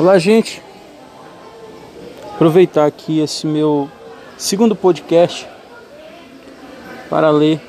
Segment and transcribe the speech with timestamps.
[0.00, 0.62] Olá, gente.
[2.32, 3.90] Aproveitar aqui esse meu
[4.36, 5.44] segundo podcast
[7.10, 7.60] para ler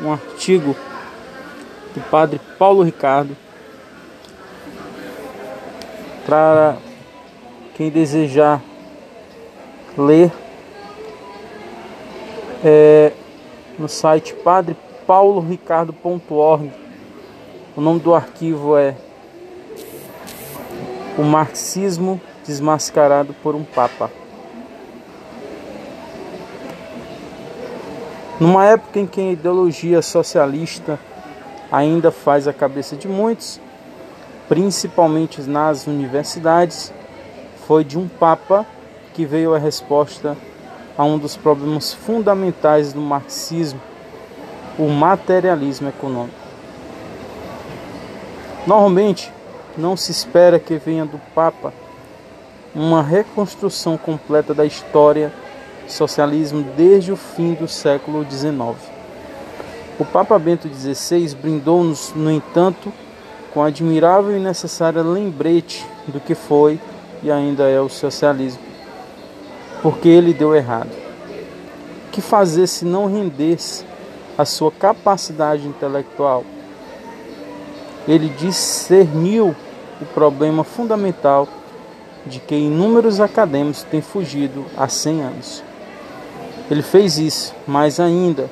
[0.00, 0.74] um artigo
[1.94, 3.36] do padre Paulo Ricardo
[6.24, 6.78] para
[7.74, 8.62] quem desejar
[9.98, 10.32] ler
[12.64, 13.12] é,
[13.78, 16.72] no site padrepauloricardo.org.
[17.76, 18.96] O nome do arquivo é
[21.18, 24.10] O Marxismo Desmascarado por um Papa.
[28.38, 31.00] Numa época em que a ideologia socialista
[31.72, 33.58] ainda faz a cabeça de muitos,
[34.48, 36.92] principalmente nas universidades,
[37.66, 38.66] foi de um Papa
[39.14, 40.36] que veio a resposta
[40.98, 43.80] a um dos problemas fundamentais do marxismo,
[44.78, 46.36] o materialismo econômico.
[48.66, 49.32] Normalmente,
[49.76, 51.72] não se espera que venha do Papa
[52.74, 55.32] uma reconstrução completa da história
[55.84, 58.76] do socialismo desde o fim do século XIX.
[59.98, 62.92] O Papa Bento XVI brindou-nos, no entanto,
[63.54, 66.78] com admirável e necessária lembrete do que foi
[67.22, 68.60] e ainda é o socialismo,
[69.80, 70.90] porque ele deu errado.
[72.12, 73.86] Que fazer se não render-se
[74.36, 76.44] à sua capacidade intelectual?
[78.06, 79.56] Ele discerniu
[80.00, 81.48] o problema fundamental
[82.26, 85.64] de que inúmeros acadêmicos têm fugido há 100 anos.
[86.70, 88.50] Ele fez isso, mais ainda,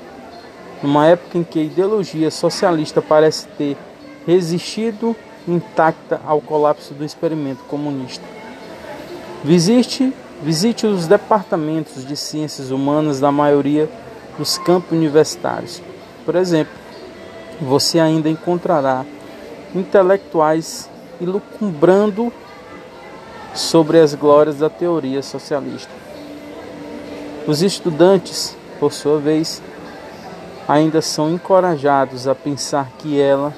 [0.83, 3.77] numa época em que a ideologia socialista parece ter
[4.27, 8.25] resistido intacta ao colapso do experimento comunista.
[9.43, 13.89] Visite, visite os departamentos de ciências humanas da maioria
[14.39, 15.83] dos campos universitários.
[16.25, 16.73] Por exemplo,
[17.61, 19.05] você ainda encontrará
[19.75, 20.89] intelectuais
[21.21, 22.33] ilucumbrando
[23.55, 25.93] sobre as glórias da teoria socialista.
[27.47, 29.63] Os estudantes, por sua vez,
[30.67, 33.53] ainda são encorajados a pensar que ela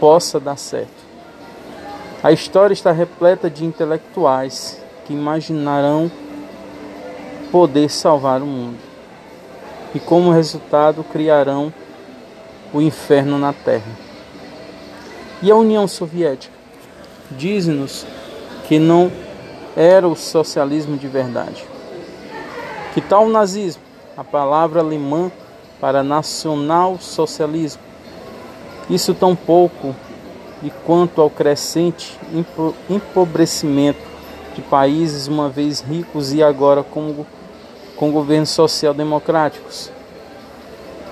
[0.00, 1.06] possa dar certo.
[2.22, 6.10] A história está repleta de intelectuais que imaginarão
[7.52, 8.78] poder salvar o mundo
[9.94, 11.72] e, como resultado, criarão
[12.72, 14.05] o inferno na Terra.
[15.42, 16.54] E a União Soviética?
[17.30, 18.06] Diz-nos
[18.66, 19.10] que não
[19.76, 21.64] era o socialismo de verdade.
[22.94, 23.82] Que tal o nazismo?
[24.16, 25.30] A palavra alemã
[25.80, 27.82] para nacional-socialismo.
[28.88, 29.94] Isso tão pouco
[30.62, 32.18] e quanto ao crescente
[32.88, 34.00] empobrecimento
[34.54, 37.26] de países uma vez ricos e agora com,
[37.94, 39.92] com governos social-democráticos,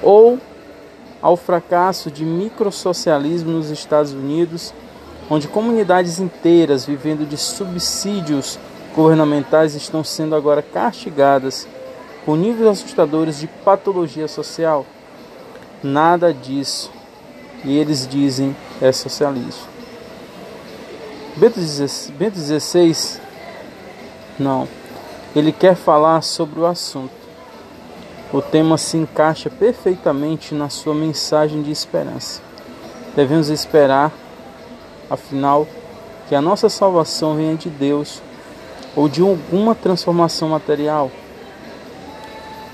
[0.02, 0.38] ou
[1.24, 4.74] ao fracasso de microsocialismo nos Estados Unidos,
[5.30, 8.58] onde comunidades inteiras vivendo de subsídios
[8.94, 11.66] governamentais estão sendo agora castigadas
[12.26, 14.84] por níveis assustadores de patologia social.
[15.82, 16.92] Nada disso
[17.64, 19.64] e eles dizem é socialismo.
[21.36, 23.18] Bento XVI,
[24.38, 24.68] não,
[25.34, 27.23] ele quer falar sobre o assunto.
[28.34, 32.42] O tema se encaixa perfeitamente na sua mensagem de esperança.
[33.14, 34.10] Devemos esperar,
[35.08, 35.68] afinal,
[36.28, 38.20] que a nossa salvação venha de Deus
[38.96, 41.12] ou de alguma transformação material.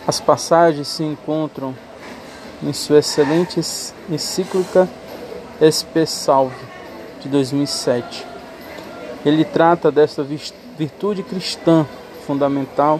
[0.07, 1.75] As passagens se encontram
[2.63, 3.61] em sua excelente
[4.09, 4.89] encíclica
[5.61, 6.57] Espesalve
[7.21, 8.27] de 2007.
[9.27, 10.27] Ele trata desta
[10.79, 11.87] virtude cristã
[12.27, 12.99] fundamental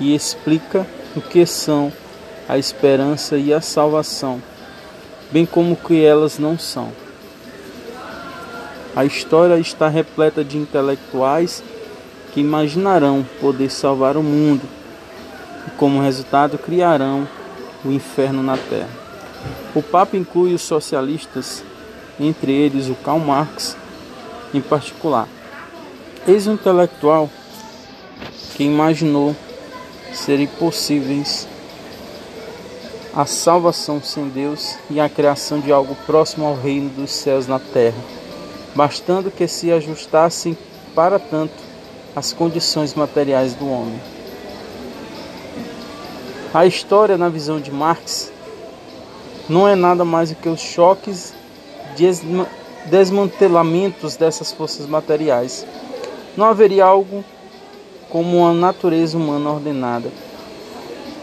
[0.00, 0.86] e explica
[1.16, 1.92] o que são
[2.48, 4.42] a esperança e a salvação,
[5.30, 6.92] bem como o que elas não são.
[8.94, 11.62] A história está repleta de intelectuais
[12.32, 14.62] que imaginarão poder salvar o mundo
[15.66, 17.26] e, como resultado, criarão
[17.84, 18.90] o inferno na terra.
[19.74, 21.64] O Papa inclui os socialistas,
[22.18, 23.76] entre eles o Karl Marx,
[24.52, 25.28] em particular.
[26.26, 27.28] Eis um intelectual
[28.54, 29.34] que imaginou
[30.14, 31.46] serem possíveis
[33.14, 37.58] a salvação sem Deus e a criação de algo próximo ao reino dos céus na
[37.58, 37.98] terra,
[38.74, 40.56] bastando que se ajustassem
[40.94, 41.54] para tanto
[42.16, 44.00] as condições materiais do homem.
[46.52, 48.32] A história, na visão de Marx,
[49.48, 51.34] não é nada mais do que os choques
[51.96, 52.06] de
[52.86, 55.66] desmantelamentos dessas forças materiais.
[56.36, 57.24] Não haveria algo
[58.14, 60.08] como uma natureza humana ordenada.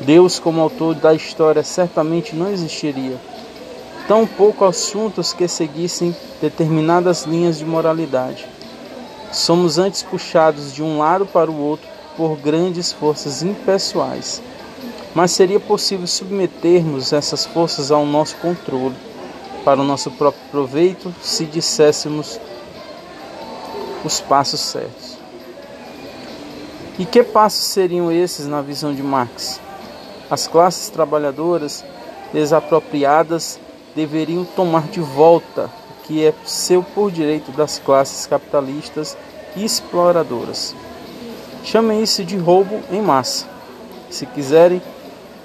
[0.01, 3.15] Deus, como autor da história, certamente não existiria.
[4.09, 8.45] Tão pouco assuntos que seguissem determinadas linhas de moralidade.
[9.31, 14.41] Somos antes puxados de um lado para o outro por grandes forças impessoais.
[15.15, 18.97] Mas seria possível submetermos essas forças ao nosso controle,
[19.63, 22.37] para o nosso próprio proveito, se disséssemos
[24.03, 25.10] os passos certos.
[26.99, 29.59] E que passos seriam esses na visão de Marx?
[30.29, 31.83] As classes trabalhadoras
[32.33, 33.59] desapropriadas
[33.95, 39.17] deveriam tomar de volta o que é seu por direito das classes capitalistas
[39.55, 40.75] e exploradoras.
[41.63, 43.45] Chamem isso de roubo em massa.
[44.09, 44.81] Se quiserem,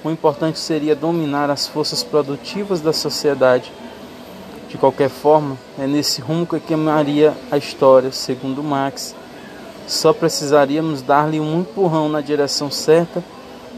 [0.03, 3.71] o importante seria dominar as forças produtivas da sociedade.
[4.67, 9.15] De qualquer forma, é nesse rumo que queimaria a história, segundo Marx.
[9.87, 13.23] Só precisaríamos dar-lhe um empurrão na direção certa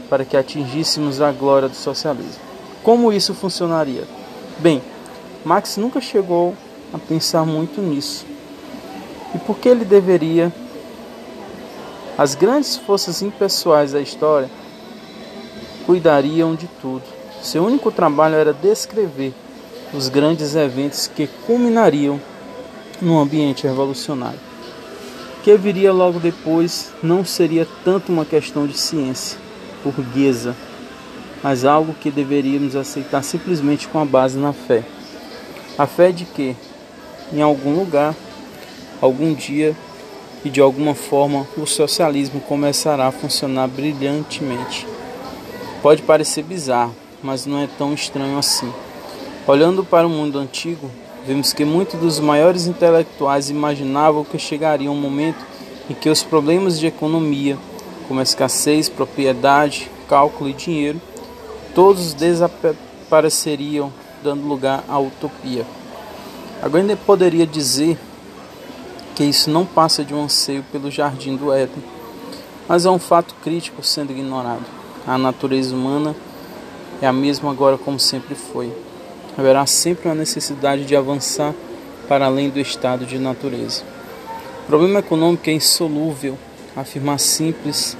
[0.08, 2.42] para que atingíssemos a glória do socialismo.
[2.82, 4.02] Como isso funcionaria?
[4.58, 4.82] Bem,
[5.44, 6.54] Marx nunca chegou
[6.92, 8.26] a pensar muito nisso.
[9.34, 10.52] E por que ele deveria?
[12.18, 14.50] As grandes forças impessoais da história
[15.86, 17.04] cuidariam de tudo.
[17.40, 19.32] Seu único trabalho era descrever
[19.94, 22.20] os grandes eventos que culminariam
[23.00, 24.49] no ambiente revolucionário.
[25.42, 29.38] Que viria logo depois não seria tanto uma questão de ciência
[29.82, 30.54] burguesa,
[31.42, 34.84] mas algo que deveríamos aceitar simplesmente com a base na fé.
[35.78, 36.54] A fé de que,
[37.32, 38.14] em algum lugar,
[39.00, 39.74] algum dia
[40.44, 44.86] e de alguma forma, o socialismo começará a funcionar brilhantemente.
[45.82, 48.70] Pode parecer bizarro, mas não é tão estranho assim.
[49.46, 50.90] Olhando para o mundo antigo,
[51.26, 55.44] vemos que muitos dos maiores intelectuais imaginavam que chegaria um momento
[55.88, 57.58] em que os problemas de economia,
[58.08, 61.00] como escassez, propriedade, cálculo e dinheiro,
[61.74, 65.64] todos desapareceriam, dando lugar à utopia.
[66.62, 67.98] Alguém poderia dizer
[69.14, 71.82] que isso não passa de um anseio pelo jardim do Éden,
[72.68, 74.64] mas é um fato crítico sendo ignorado.
[75.06, 76.14] A natureza humana
[77.02, 78.72] é a mesma agora como sempre foi.
[79.40, 81.54] Haverá sempre uma necessidade de avançar
[82.06, 83.82] para além do estado de natureza.
[84.64, 86.36] O problema econômico é insolúvel.
[86.76, 87.96] Afirmar simples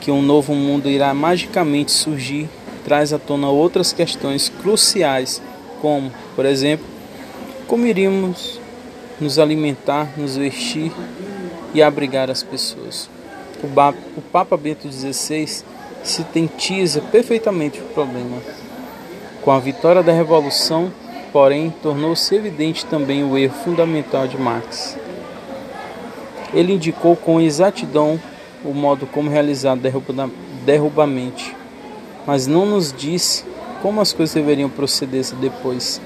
[0.00, 2.48] que um novo mundo irá magicamente surgir
[2.84, 5.42] traz à tona outras questões cruciais,
[5.82, 6.86] como, por exemplo,
[7.66, 8.60] como iríamos
[9.20, 10.92] nos alimentar, nos vestir
[11.74, 13.10] e abrigar as pessoas.
[14.16, 15.64] O Papa Bento XVI
[16.04, 18.40] sintetiza perfeitamente o problema.
[19.42, 20.92] Com a vitória da Revolução,
[21.32, 24.98] porém, tornou-se evidente também o erro fundamental de Marx.
[26.52, 28.20] Ele indicou com exatidão
[28.64, 29.76] o modo como realizar
[30.64, 31.54] derrubamente,
[32.26, 33.44] mas não nos disse
[33.80, 36.00] como as coisas deveriam proceder-se depois.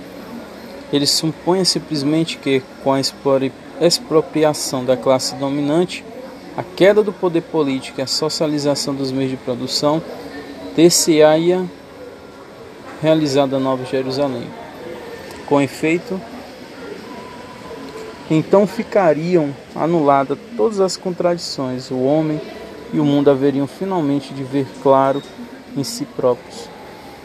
[0.93, 3.01] Ele supõe simplesmente que, com a
[3.81, 6.05] expropriação da classe dominante,
[6.55, 10.03] a queda do poder político e a socialização dos meios de produção
[10.77, 11.65] ter-se-ia
[13.03, 14.47] realizada Nova Jerusalém.
[15.47, 16.21] Com efeito,
[18.31, 22.41] então ficariam anuladas todas as contradições, o homem
[22.93, 25.21] e o mundo haveriam finalmente de ver claro
[25.77, 26.69] em si próprios.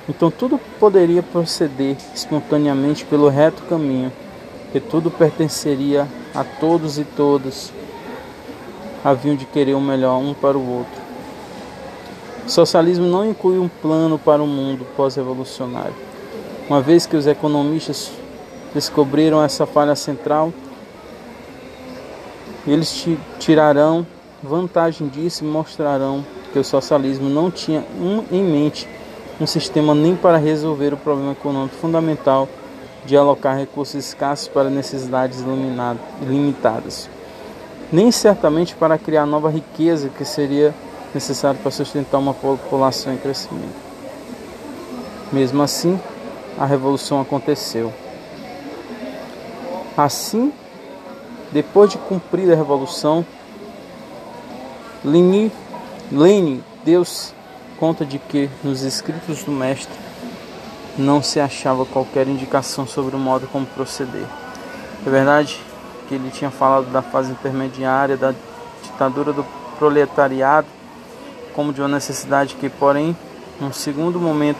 [0.09, 4.11] Então tudo poderia proceder espontaneamente pelo reto caminho,
[4.71, 7.71] que tudo pertenceria a todos e todas
[9.03, 11.06] haviam de querer o melhor um para o outro.
[12.47, 15.93] O socialismo não inclui um plano para o mundo pós-revolucionário.
[16.69, 18.09] Uma vez que os economistas
[18.73, 20.53] descobriram essa falha central,
[22.65, 23.05] eles
[23.37, 24.07] tirarão
[24.41, 26.23] vantagem disso e mostrarão
[26.53, 27.83] que o socialismo não tinha
[28.31, 28.87] em mente
[29.41, 32.47] um sistema nem para resolver o problema econômico fundamental
[33.05, 35.43] de alocar recursos escassos para necessidades
[36.21, 37.09] limitadas
[37.91, 40.73] nem certamente para criar nova riqueza que seria
[41.13, 43.75] necessário para sustentar uma população em crescimento.
[45.31, 45.99] Mesmo assim,
[46.57, 47.93] a revolução aconteceu.
[49.95, 50.53] Assim,
[51.51, 53.25] depois de cumprida a revolução,
[55.03, 55.51] Lenin,
[56.11, 57.33] Lenin deu-se
[57.79, 59.93] conta de que nos escritos do mestre
[60.97, 64.25] não se achava qualquer indicação sobre o modo como proceder.
[65.05, 65.61] É verdade
[66.07, 68.33] que ele tinha falado da fase intermediária da
[68.83, 69.45] ditadura do
[69.77, 70.67] proletariado
[71.57, 73.17] como de uma necessidade que, porém,
[73.59, 74.59] num segundo momento,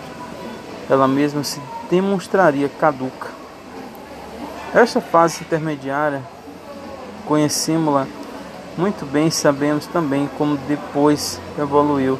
[0.89, 1.61] ela mesma se
[1.91, 3.27] demonstraria caduca.
[4.73, 6.23] Esta fase intermediária
[7.27, 8.07] conhecemos-la
[8.75, 12.17] muito bem sabemos também como depois evoluiu,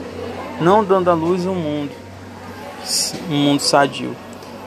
[0.62, 1.92] não dando à luz um mundo,
[3.32, 4.16] um mundo sadio,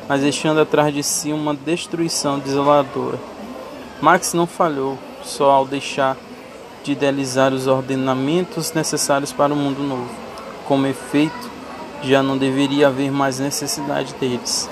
[0.09, 3.19] mas deixando atrás de si uma destruição desoladora.
[4.00, 6.17] Marx não falhou só ao deixar
[6.82, 10.08] de idealizar os ordenamentos necessários para o mundo novo.
[10.66, 11.50] Como efeito,
[12.02, 14.68] já não deveria haver mais necessidade deles.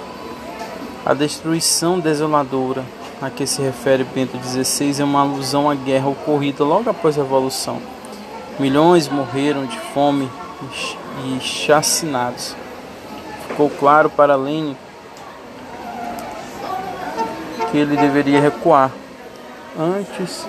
[1.04, 2.84] A destruição desoladora
[3.20, 7.22] a que se refere Bento XVI é uma alusão à guerra ocorrida logo após a
[7.22, 7.80] Revolução.
[8.58, 10.30] Milhões morreram de fome
[11.24, 12.54] e chacinados.
[13.48, 14.76] Ficou claro para Lenin
[17.70, 18.90] que ele deveria recuar
[19.78, 20.46] antes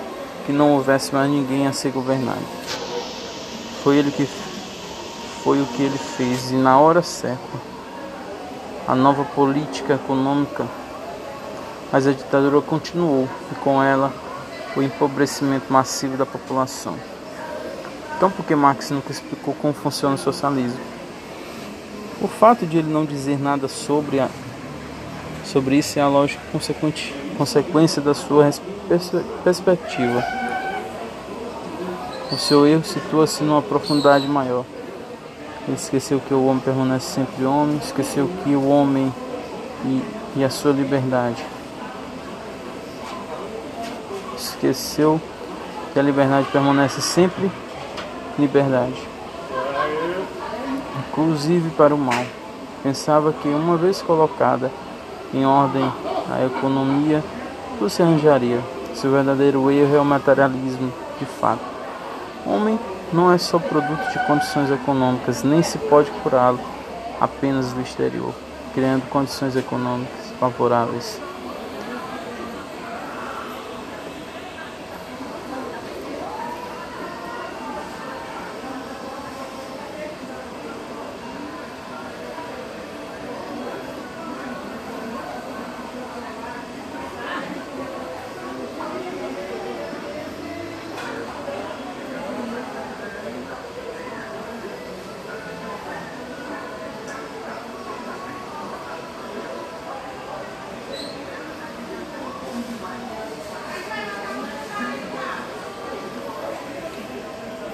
[0.50, 2.42] que não houvesse mais ninguém a ser governado.
[3.84, 4.28] Foi ele que
[5.44, 7.70] foi o que ele fez e na hora certa.
[8.88, 10.66] A nova política econômica,
[11.92, 14.12] mas a ditadura continuou e com ela
[14.74, 16.96] o empobrecimento massivo da população.
[18.16, 20.80] Então, por que Marx nunca explicou como funciona o socialismo?
[22.20, 24.28] O fato de ele não dizer nada sobre, a,
[25.44, 28.50] sobre isso é a lógica consequente, consequência da sua
[29.44, 30.39] perspectiva.
[32.32, 34.64] O seu erro situa-se numa profundidade maior.
[35.66, 39.12] Ele esqueceu que o homem permanece sempre homem, esqueceu que o homem
[39.84, 40.02] e,
[40.36, 41.44] e a sua liberdade.
[44.38, 45.20] Esqueceu
[45.92, 47.50] que a liberdade permanece sempre
[48.38, 49.08] liberdade,
[51.08, 52.24] inclusive para o mal.
[52.80, 54.70] Pensava que uma vez colocada
[55.34, 55.84] em ordem
[56.30, 57.24] a economia,
[57.76, 58.60] tudo se arranjaria.
[58.94, 61.79] Seu verdadeiro erro é o materialismo, de fato.
[62.46, 62.78] Homem
[63.12, 66.60] não é só produto de condições econômicas, nem se pode curá-lo
[67.20, 68.32] apenas do exterior,
[68.74, 71.20] criando condições econômicas favoráveis.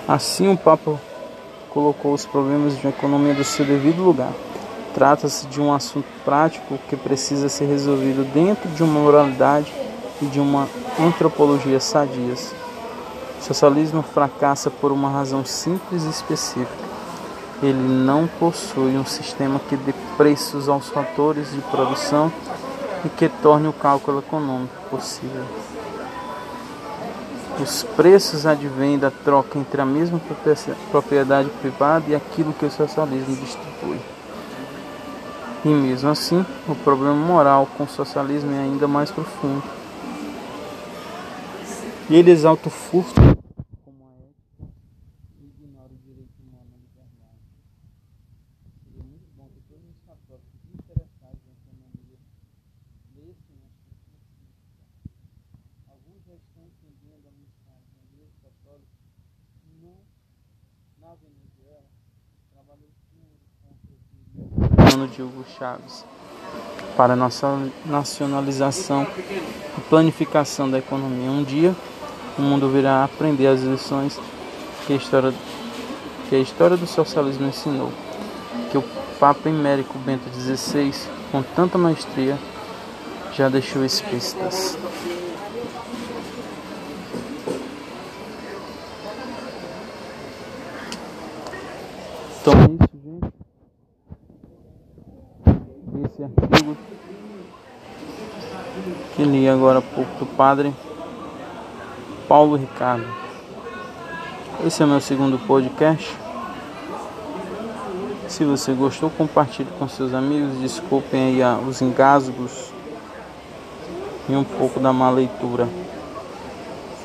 [0.09, 1.01] Assim, o Papa
[1.69, 4.33] colocou os problemas de economia do seu devido lugar.
[4.95, 9.75] Trata-se de um assunto prático que precisa ser resolvido dentro de uma moralidade
[10.23, 12.55] e de uma antropologia sadias.
[13.41, 16.87] O socialismo fracassa por uma razão simples e específica.
[17.61, 22.31] Ele não possui um sistema que dê preços aos fatores de produção
[23.05, 25.45] e que torne o cálculo econômico possível.
[27.61, 30.21] Os preços advêm da troca entre a mesma
[30.91, 33.99] propriedade privada e aquilo que o socialismo distribui.
[35.65, 39.63] E mesmo assim, o problema moral com o socialismo é ainda mais profundo.
[42.11, 43.21] E ele exalta o furto
[64.97, 66.05] plano de Hugo Chaves
[66.97, 69.07] para a nossa nacionalização
[69.77, 71.31] e planificação da economia.
[71.31, 71.75] Um dia
[72.39, 74.19] o mundo virá aprender as lições
[74.87, 75.35] que a história,
[76.29, 77.93] que a história do socialismo ensinou,
[78.71, 78.85] que o
[79.19, 80.93] Papa Emérico Bento XVI,
[81.33, 82.39] com tanta maestria,
[83.35, 84.79] já deixou explícitas.
[92.41, 93.37] Então é isso, gente.
[96.25, 96.77] Artigo
[99.15, 100.75] que li agora há pouco do padre
[102.27, 103.07] Paulo Ricardo.
[104.65, 106.17] Esse é meu segundo podcast.
[108.29, 110.59] Se você gostou, compartilhe com seus amigos.
[110.59, 112.73] Desculpem aí os engasgos
[114.29, 115.69] e um pouco da má leitura.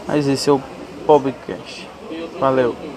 [0.08, 0.62] Mas esse é o
[1.06, 1.88] podcast.
[2.39, 2.90] Valeu.